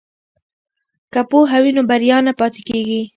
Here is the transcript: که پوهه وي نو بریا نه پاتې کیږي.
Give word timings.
که 1.13 1.21
پوهه 1.29 1.57
وي 1.63 1.71
نو 1.77 1.81
بریا 1.89 2.17
نه 2.27 2.33
پاتې 2.39 2.61
کیږي. 2.67 3.01